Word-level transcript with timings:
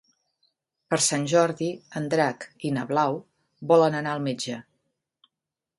Per 0.93 0.97
Sant 1.07 1.27
Jordi 1.33 1.67
en 2.01 2.07
Drac 2.15 2.49
i 2.71 2.75
na 2.79 2.85
Blau 2.93 3.21
volen 3.73 4.01
anar 4.03 4.17
al 4.17 4.27
metge. 4.31 4.61